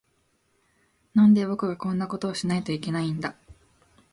[1.13, 3.35] なんで、僕がこんなことをしないといけないんだ。